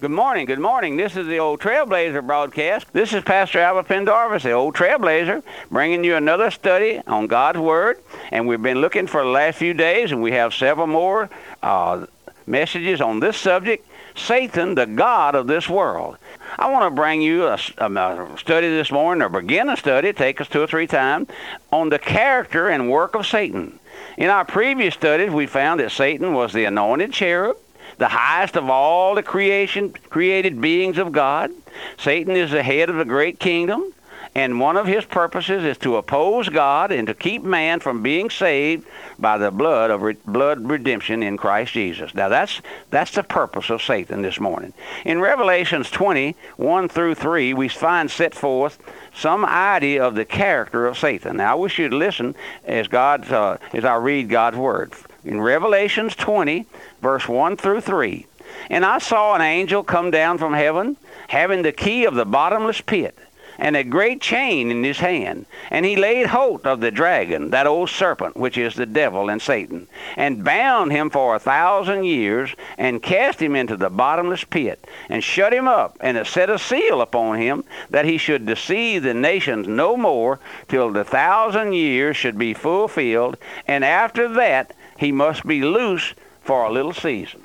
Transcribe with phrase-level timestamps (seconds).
[0.00, 0.96] Good morning, good morning.
[0.96, 2.86] This is the Old Trailblazer broadcast.
[2.92, 8.00] This is Pastor Albert Pendarvis, the Old Trailblazer, bringing you another study on God's Word.
[8.30, 11.28] And we've been looking for the last few days, and we have several more
[11.64, 12.06] uh,
[12.46, 16.16] messages on this subject Satan, the God of this world.
[16.56, 20.40] I want to bring you a, a, study this morning, or begin a study, take
[20.40, 21.28] us two or three times,
[21.72, 23.80] on the character and work of Satan.
[24.16, 27.56] In our previous studies, we found that Satan was the anointed cherub
[27.98, 31.50] the highest of all the creation created beings of God.
[31.98, 33.92] Satan is the head of the great kingdom,
[34.34, 38.30] and one of his purposes is to oppose God and to keep man from being
[38.30, 38.86] saved
[39.18, 42.14] by the blood of re- blood redemption in Christ Jesus.
[42.14, 44.72] Now that's that's the purpose of Satan this morning.
[45.04, 48.78] In Revelations 20, 1 through 3, we find set forth
[49.12, 51.38] some idea of the character of Satan.
[51.38, 54.92] Now I wish you'd listen as God uh, as I read God's word
[55.24, 56.66] in Revelations 20,
[57.00, 58.26] verse 1 through 3.
[58.70, 60.96] And I saw an angel come down from heaven,
[61.28, 63.18] having the key of the bottomless pit,
[63.58, 65.44] and a great chain in his hand.
[65.70, 69.42] And he laid hold of the dragon, that old serpent, which is the devil and
[69.42, 74.86] Satan, and bound him for a thousand years, and cast him into the bottomless pit,
[75.08, 79.14] and shut him up, and set a seal upon him, that he should deceive the
[79.14, 85.46] nations no more, till the thousand years should be fulfilled, and after that he must
[85.46, 87.42] be loose for a little season.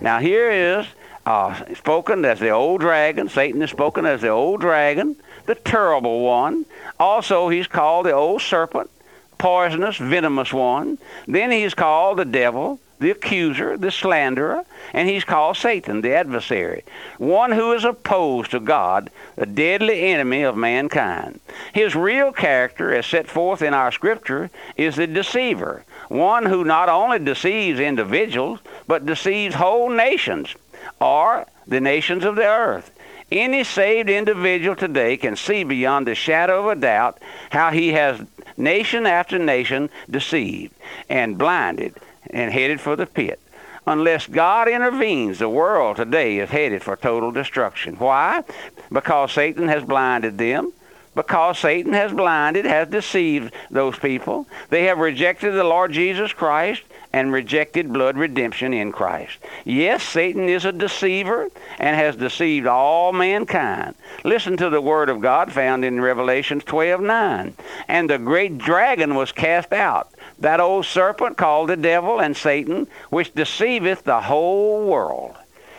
[0.00, 0.86] Now here is
[1.26, 3.28] uh, spoken as the old dragon.
[3.28, 5.16] Satan is spoken as the old dragon,
[5.46, 6.66] the terrible one.
[6.98, 8.90] Also, he's called the old serpent,
[9.38, 10.98] poisonous, venomous one.
[11.26, 16.84] Then he's called the devil, the accuser, the slanderer, and he's called Satan, the adversary,
[17.18, 21.40] one who is opposed to God, the deadly enemy of mankind.
[21.72, 26.88] His real character, as set forth in our scripture, is the deceiver, one who not
[26.88, 30.54] only deceives individuals, but deceives whole nations,
[31.00, 32.90] or the nations of the earth.
[33.32, 37.18] Any saved individual today can see beyond the shadow of a doubt
[37.50, 38.20] how he has
[38.56, 40.74] nation after nation deceived
[41.08, 41.94] and blinded
[42.30, 43.40] and headed for the pit.
[43.86, 47.96] Unless God intervenes, the world today is headed for total destruction.
[47.96, 48.42] Why?
[48.90, 50.72] Because Satan has blinded them
[51.14, 54.46] because Satan has blinded, has deceived those people.
[54.70, 56.82] They have rejected the Lord Jesus Christ
[57.12, 59.38] and rejected blood redemption in Christ.
[59.64, 61.48] Yes, Satan is a deceiver
[61.78, 63.94] and has deceived all mankind.
[64.24, 67.54] Listen to the word of God found in Revelation 12:9.
[67.86, 70.08] And the great dragon was cast out,
[70.40, 75.36] that old serpent called the devil and Satan, which deceiveth the whole world.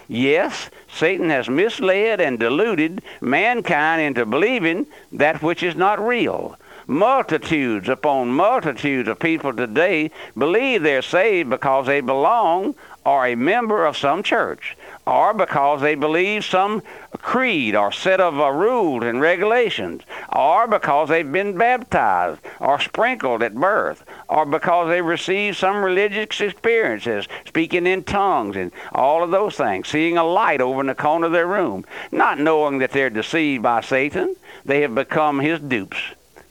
[0.07, 6.57] Yes, Satan has misled and deluded mankind into believing that which is not real.
[6.88, 12.75] Multitudes upon multitudes of people today believe they're saved because they belong
[13.06, 14.75] or a member of some church
[15.06, 16.81] or because they believe some
[17.22, 20.01] creed or set of uh, rules and regulations,
[20.34, 26.41] or because they've been baptized or sprinkled at birth, or because they received some religious
[26.41, 30.96] experiences, speaking in tongues and all of those things, seeing a light over in the
[30.96, 34.35] corner of their room, not knowing that they're deceived by Satan.
[34.66, 36.00] They have become his dupes.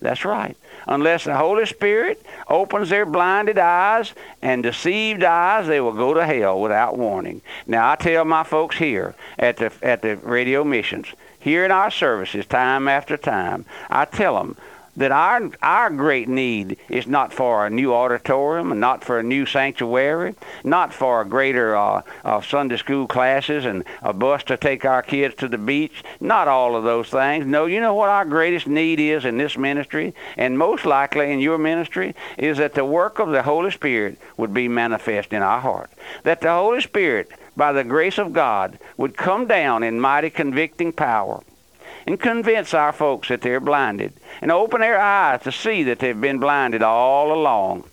[0.04, 0.56] That's right
[0.86, 6.24] unless the Holy Spirit opens their blinded eyes and deceived eyes, they will go to
[6.24, 7.40] hell without warning.
[7.66, 11.90] Now, I tell my folks here at the, at the radio missions, here in our
[11.90, 14.56] services, time after time, I tell them,
[14.96, 19.46] that our our great need is not for a new auditorium, not for a new
[19.46, 24.84] sanctuary, not for a greater uh, uh, Sunday school classes and a bus to take
[24.84, 26.04] our kids to the beach.
[26.20, 27.46] Not all of those things.
[27.46, 31.40] No, you know what our greatest need is in this ministry, and most likely in
[31.40, 35.60] your ministry, is that the work of the Holy Spirit would be manifest in our
[35.60, 35.90] heart.
[36.22, 40.92] That the Holy Spirit, by the grace of God, would come down in mighty convicting
[40.92, 41.42] power
[42.06, 46.20] and convince our folks that they're blinded and open their eyes to see that they've
[46.20, 47.84] been blinded all along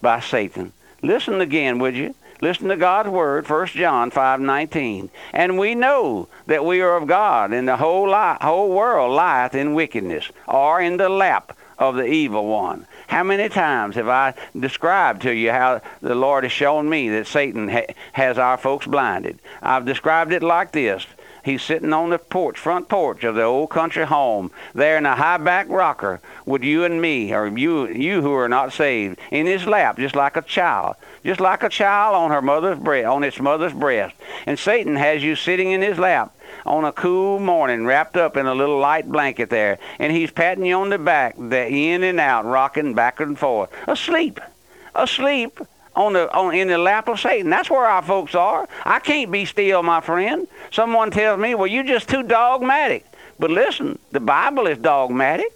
[0.00, 0.72] by Satan.
[1.02, 2.14] Listen again, would you?
[2.40, 5.10] Listen to God's word, 1 John 5:19.
[5.32, 9.56] And we know that we are of God, and the whole li- whole world lieth
[9.56, 12.86] in wickedness, or in the lap of the evil one.
[13.08, 17.26] How many times have I described to you how the Lord has shown me that
[17.26, 19.38] Satan ha- has our folks blinded?
[19.62, 21.06] I've described it like this.
[21.48, 25.16] He's sitting on the porch, front porch of the old country home, there in a
[25.16, 29.46] high back rocker with you and me, or you you who are not saved, in
[29.46, 33.24] his lap, just like a child, just like a child on her mother's breast, on
[33.24, 34.14] its mother's breast.
[34.44, 36.36] And Satan has you sitting in his lap
[36.66, 40.66] on a cool morning, wrapped up in a little light blanket there, and he's patting
[40.66, 44.38] you on the back, the in and out, rocking back and forth, asleep,
[44.94, 45.60] asleep
[45.98, 47.50] on the on in the lap of Satan.
[47.50, 48.68] That's where our folks are.
[48.84, 50.46] I can't be still, my friend.
[50.70, 53.04] Someone tells me, "Well, you're just too dogmatic."
[53.38, 55.52] But listen, the Bible is dogmatic.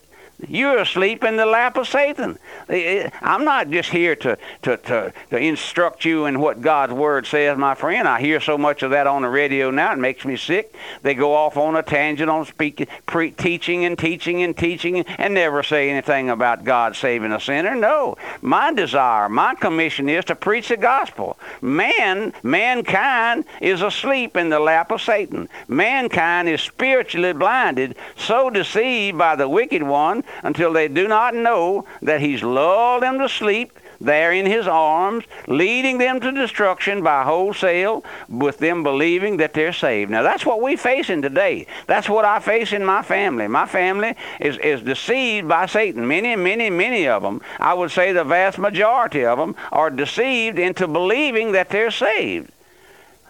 [0.48, 2.38] You're asleep in the lap of Satan.
[2.68, 7.56] I'm not just here to, to, to, to, instruct you in what God's Word says,
[7.56, 8.08] my friend.
[8.08, 10.74] I hear so much of that on the radio now, it makes me sick.
[11.02, 15.34] They go off on a tangent on speaking, pre- teaching and teaching and teaching and
[15.34, 17.74] never say anything about God saving a sinner.
[17.74, 18.16] No.
[18.40, 21.38] My desire, my commission is to preach the gospel.
[21.60, 25.48] Man, mankind is asleep in the lap of Satan.
[25.68, 31.84] Mankind is spiritually blinded, so deceived by the wicked one until they do not know
[32.02, 37.23] that he's lulled them to sleep there in his arms, leading them to destruction by
[37.25, 40.11] wholesale, with them believing that they're saved.
[40.11, 41.67] Now, that's what we're facing today.
[41.87, 43.49] That's what I face in my family.
[43.49, 46.06] My family is, is deceived by Satan.
[46.06, 50.58] Many, many, many of them, I would say the vast majority of them, are deceived
[50.58, 52.50] into believing that they're saved.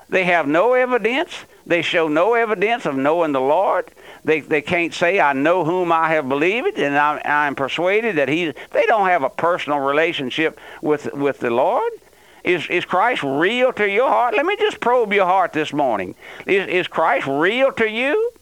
[0.08, 1.44] They have no evidence.
[1.64, 3.90] They show no evidence of knowing the Lord.
[4.24, 8.28] They, they can't say, I know whom I have believed, and I'm, I'm persuaded that
[8.28, 8.52] he.
[8.70, 11.92] They don't have a personal relationship with, with the Lord.
[12.44, 14.34] Is, is Christ real to your heart?
[14.34, 16.14] Let me just probe your heart this morning.
[16.46, 18.32] Is, is Christ real to you?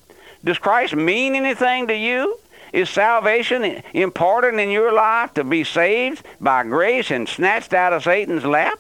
[0.45, 2.39] Does Christ mean anything to you?
[2.73, 8.05] Is salvation important in your life to be saved by grace and snatched out of
[8.05, 8.79] Satan's lap?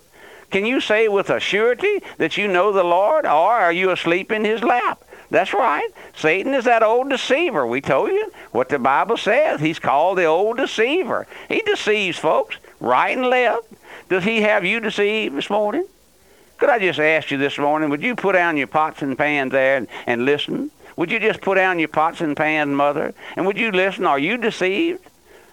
[0.50, 4.32] Can you say with a surety that you know the Lord, or are you asleep
[4.32, 5.02] in his lap?
[5.30, 5.88] That's right.
[6.16, 7.66] Satan is that old deceiver.
[7.66, 9.60] We told you what the Bible says.
[9.60, 11.26] He's called the old deceiver.
[11.48, 13.66] He deceives folks right and left.
[14.08, 15.86] Does he have you deceived this morning?
[16.58, 19.52] Could I just ask you this morning, would you put down your pots and pans
[19.52, 20.70] there and, and listen?
[20.96, 23.14] Would you just put down your pots and pans, mother?
[23.36, 24.04] And would you listen?
[24.04, 25.09] Are you deceived?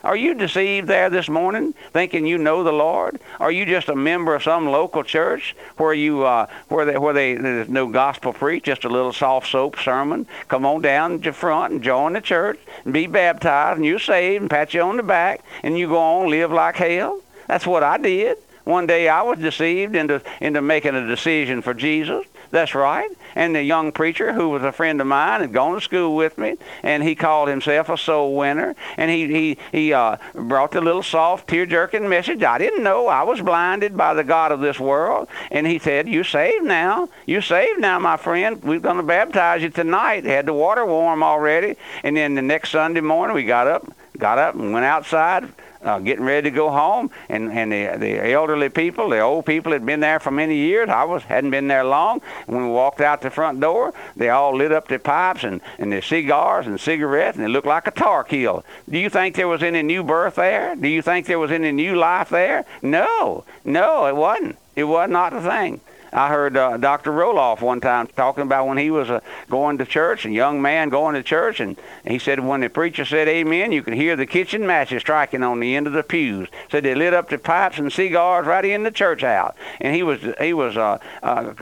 [0.08, 3.20] Are you deceived there this morning, thinking you know the Lord?
[3.42, 7.14] Are you just a member of some local church where you uh, where they, where
[7.14, 10.26] they there's no gospel preach, just a little soft soap sermon?
[10.48, 14.44] Come on down to front and join the church and be baptized, and you're saved,
[14.44, 17.20] and pat you on the back, and you go on live like hell.
[17.48, 18.38] That's what I did.
[18.64, 22.26] One day I was deceived into into making a decision for Jesus.
[22.52, 23.10] That's right.
[23.36, 26.38] And the young preacher who was a friend of mine had gone to school with
[26.38, 28.76] me, and he called himself a soul winner.
[28.96, 32.44] And he he he uh, brought the little soft, tear-jerking message.
[32.44, 33.08] I didn't know.
[33.08, 35.28] I was blinded by the God of this world.
[35.52, 37.10] And he said, "You saved now.
[37.26, 38.64] You saved now, my friend.
[38.64, 41.76] We're going to baptize you tonight." Had the water warm already.
[42.04, 45.52] And then the next Sunday morning, we got up, got up, and went outside
[45.84, 49.72] uh, getting ready to go home, and and the the elderly people, the old people
[49.72, 50.90] had been there for many years.
[50.90, 52.22] I was hadn't been there long.
[52.46, 55.92] When we walked out the front door, they all lit up their pipes and and
[55.92, 58.64] their cigars and cigarettes, and it looked like a tar kill.
[58.90, 60.76] Do you think there was any new birth there?
[60.76, 62.66] Do you think there was any new life there?
[62.82, 64.58] No, no, it wasn't.
[64.76, 65.82] It was not a thing.
[66.14, 67.12] I heard uh, Dr.
[67.12, 69.20] Roloff one time talking about when he was uh,
[69.50, 73.06] going to church, a young man going to church, and he said when the preacher
[73.06, 76.48] said amen, you could hear the kitchen matches striking on the end of the pews.
[76.72, 80.04] Said they lit up the pipes and cigars right in the church house, and he
[80.04, 81.54] was he was uh, uh,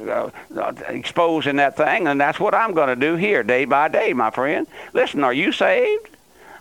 [0.55, 4.13] uh, exposing that thing, and that's what I'm going to do here day by day,
[4.13, 4.67] my friend.
[4.93, 6.09] Listen, are you saved?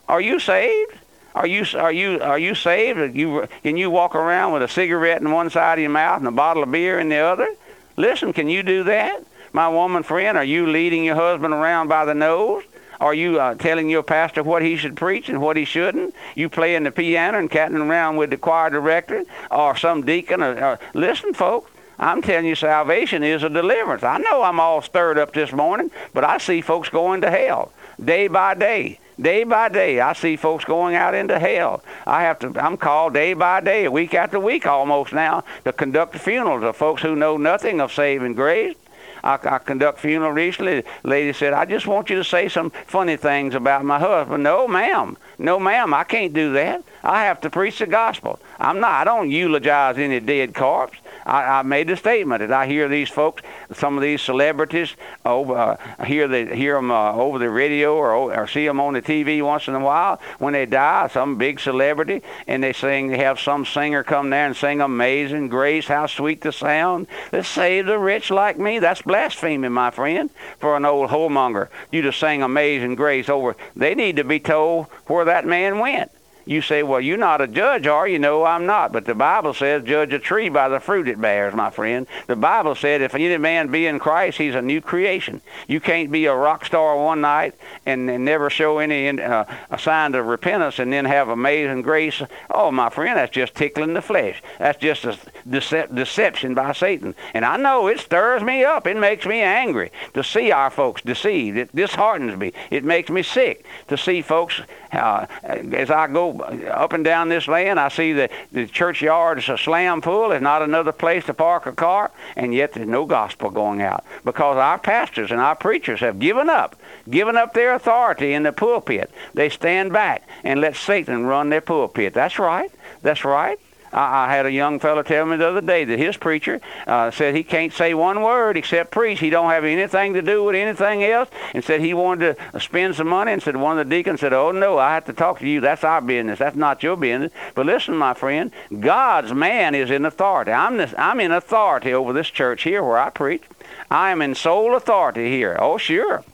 [0.09, 0.93] Are you saved?
[1.35, 3.17] Are you are you are you saved?
[3.17, 6.29] You can you walk around with a cigarette in one side of your mouth and
[6.29, 7.49] a bottle of beer in the other?
[7.97, 9.25] Listen, can you do that?
[9.53, 12.65] My woman friend, are you leading your husband around by the nose?
[13.01, 16.15] Are you uh, telling your pastor what he should preach and what he shouldn't?
[16.35, 20.43] You playing the piano and catting around with the choir director or some deacon?
[20.43, 24.03] Or, or, listen, folks, I'm telling you, salvation is a deliverance.
[24.03, 27.73] I know I'm all stirred up this morning, but I see folks going to hell
[28.03, 28.99] day by day.
[29.21, 31.85] Day by day, I see folks going out into hell.
[32.05, 32.53] I have to.
[32.57, 37.03] I'm called day by day, week after week, almost now, to conduct funerals of folks
[37.03, 38.77] who know nothing of saving grace.
[39.23, 40.83] I, I conduct funeral recently.
[41.05, 44.67] Lady said, "I just want you to say some funny things about my husband." No,
[44.67, 45.17] ma'am.
[45.39, 45.95] No, ma'am.
[45.95, 46.83] I can't do that.
[47.05, 48.41] I have to preach the gospel.
[48.59, 48.93] I'm not.
[48.93, 50.99] I don't eulogize any dead corpse.
[51.27, 55.55] I, I made the statement that I hear these folks, some of these celebrities, over,
[55.55, 59.03] uh, hear the hear them uh, over the radio or, or see them on the
[59.03, 60.21] TV once in a while.
[60.39, 64.47] When they die, some big celebrity, and they sing, they have some singer come there
[64.47, 68.79] and sing "Amazing Grace," how sweet the sound that save the rich like me.
[68.79, 71.69] That's blasphemy, my friend, for an old whoremonger.
[71.91, 73.57] You to sing "Amazing Grace" over.
[73.75, 76.11] They need to be told where that man went.
[76.47, 78.19] You say, well, you're not a judge, are you?
[78.19, 78.93] No, I'm not.
[78.93, 82.07] But the Bible says, judge a tree by the fruit it bears, my friend.
[82.27, 85.41] The Bible said, if any man be in Christ, he's a new creation.
[85.67, 87.55] You can't be a rock star one night
[87.87, 89.45] and, and never show any uh,
[89.79, 92.21] sign of repentance and then have amazing grace.
[92.51, 94.43] Oh, my friend, that's just tickling the flesh.
[94.59, 97.15] That's just a decep- deception by Satan.
[97.33, 98.87] And I know it stirs me up.
[98.87, 101.57] It makes me angry to see our folks deceived.
[101.57, 102.53] It disheartens me.
[102.71, 104.61] It makes me sick to see folks
[104.93, 109.49] uh, as I go up and down this land, I see that the churchyard is
[109.49, 110.31] a slam full.
[110.31, 114.05] There's not another place to park a car, and yet there's no gospel going out
[114.25, 116.77] because our pastors and our preachers have given up,
[117.09, 119.11] given up their authority in the pulpit.
[119.35, 122.15] They stand back and let Satan run their pulpit.
[122.15, 122.71] That's right.
[123.03, 123.59] That's right.
[123.95, 127.11] I, I had a young fellow tell me the other day that his preacher uh,
[127.11, 129.21] said he can't say one word except preach.
[129.21, 132.97] He don't have anything to do with anything else, and said he wanted to spend
[132.97, 133.33] some money.
[133.33, 135.61] And said one of the deacons said, "Oh no, I have to talk to you.
[135.61, 136.39] That's our business.
[136.39, 140.53] That's not your business." But listen, my friend, God's man is in authority.
[140.53, 143.45] I'm this, I'm in authority over this church here where I preach.
[143.91, 145.57] I am in sole authority here.
[145.61, 146.25] Oh sure,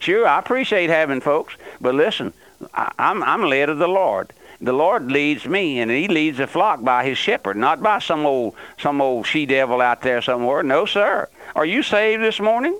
[0.00, 0.26] sure.
[0.26, 2.32] I appreciate having folks, but listen,
[2.72, 4.32] I, I'm I'm led of the Lord
[4.64, 8.24] the Lord leads me, and He leads the flock by His shepherd, not by some
[8.26, 10.62] old some old she devil out there somewhere.
[10.62, 11.28] No, sir.
[11.54, 12.78] Are you saved this morning?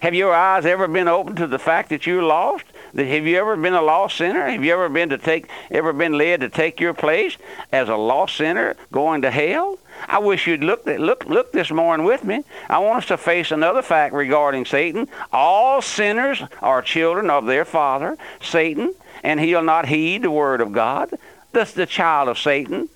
[0.00, 2.64] Have your eyes ever been open to the fact that you're lost?
[2.94, 4.46] That have you ever been a lost sinner?
[4.48, 7.36] Have you ever been to take ever been led to take your place
[7.72, 9.78] as a lost sinner going to hell?
[10.06, 12.44] I wish you'd look look look this morning with me.
[12.68, 15.08] I want us to face another fact regarding Satan.
[15.32, 20.70] All sinners are children of their father, Satan and he'll not heed the word of
[20.72, 21.10] God.
[21.50, 22.88] Thus, the child of Satan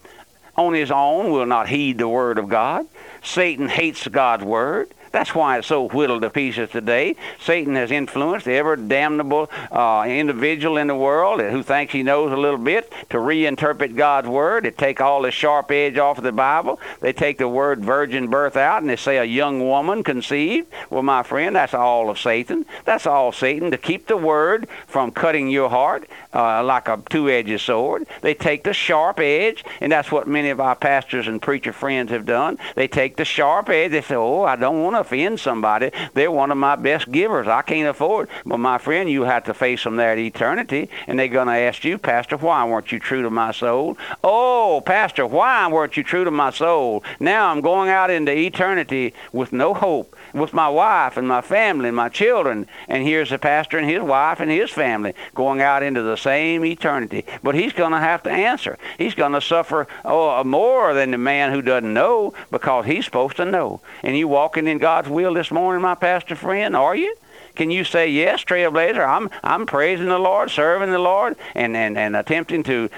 [0.57, 2.87] on his own will not heed the word of God.
[3.23, 4.91] Satan hates God's word.
[5.13, 7.17] That's why it's so whittled to pieces today.
[7.41, 12.37] Satan has influenced every damnable uh, individual in the world who thinks he knows a
[12.37, 14.65] little bit to reinterpret God's word.
[14.65, 16.81] They take all the sharp edge off of the Bible.
[17.01, 20.69] They take the word virgin birth out and they say a young woman conceived.
[20.91, 22.67] Well, my friend, that's all of Satan.
[22.85, 27.61] That's all Satan to keep the word from cutting your heart uh, like a two-edged
[27.61, 28.07] sword.
[28.21, 32.11] They take the sharp edge, and that's what many of our pastors and preacher friends
[32.11, 32.59] have done.
[32.75, 33.93] They take the sharp edge.
[33.93, 35.91] They say, "Oh, I don't want to offend somebody.
[36.15, 37.47] They're one of my best givers.
[37.47, 41.19] I can't afford." But my friend, you have to face them there at eternity, and
[41.19, 45.27] they're going to ask you, "Pastor, why weren't you true to my soul?" "Oh, Pastor,
[45.27, 49.75] why weren't you true to my soul?" Now I'm going out into eternity with no
[49.75, 52.67] hope with my wife and my family and my children.
[52.89, 56.65] And here's the pastor and his wife and his family going out into the same
[56.65, 57.25] eternity.
[57.43, 58.79] But he's going to have to answer.
[58.97, 63.37] He's going to suffer oh, more than the man who doesn't know because he's supposed
[63.37, 63.81] to know.
[64.03, 67.15] And you walking in God's will this morning, my pastor friend, are you?
[67.55, 69.07] Can you say yes, Trailblazer?
[69.07, 72.89] I'm I'm praising the Lord, serving the Lord, and and, and attempting to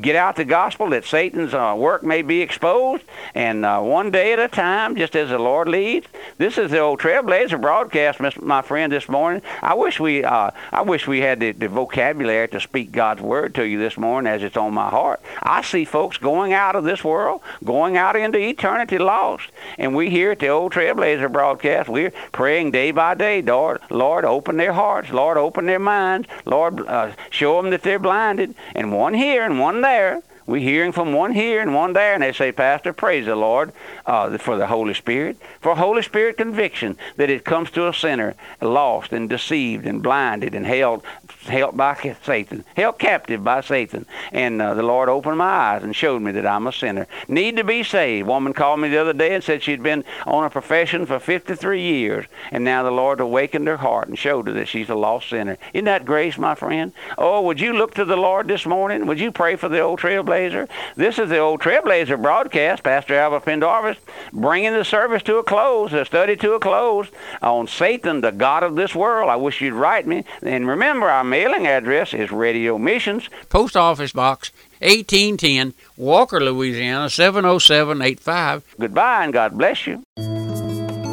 [0.00, 4.32] get out the gospel that Satan's uh, work may be exposed, and uh, one day
[4.32, 6.06] at a time, just as the Lord leads.
[6.38, 9.42] This is the old Trailblazer broadcast, my friend, this morning.
[9.62, 13.54] I wish we, uh, I wish we had the, the, vocabulary to speak God's word
[13.54, 15.20] to you this morning, as it's on my heart.
[15.42, 20.10] I see folks going out of this world, going out into eternity lost, and we
[20.10, 24.72] here at the old Trailblazer broadcast, we're praying day by day, Lord, Lord, open their
[24.72, 29.44] hearts, Lord, open their minds, Lord, uh, show them that they're blinded, and one here
[29.44, 30.22] and one there.
[30.46, 33.72] We're hearing from one here and one there, and they say, Pastor, praise the Lord
[34.06, 38.34] uh, for the Holy Spirit, for Holy Spirit conviction that it comes to a sinner
[38.60, 41.04] lost and deceived and blinded and held
[41.42, 44.06] held by Satan, held captive by Satan.
[44.32, 47.06] And uh, the Lord opened my eyes and showed me that I'm a sinner.
[47.28, 48.26] Need to be saved.
[48.26, 51.80] woman called me the other day and said she'd been on a profession for 53
[51.80, 55.30] years, and now the Lord awakened her heart and showed her that she's a lost
[55.30, 55.56] sinner.
[55.72, 56.92] Isn't that grace, my friend?
[57.16, 59.06] Oh, would you look to the Lord this morning?
[59.06, 60.68] Would you pray for the old trailblazer?
[60.96, 62.82] This is the old trailblazer broadcast.
[62.82, 63.98] Pastor Albert Pendarvis
[64.32, 67.08] bringing the service to a close, the study to a close
[67.42, 69.30] on Satan, the God of this world.
[69.30, 70.24] I wish you'd write me.
[70.42, 78.64] And remember, our mailing address is Radio Missions, Post Office Box 1810, Walker, Louisiana 70785.
[78.78, 80.02] Goodbye and God bless you.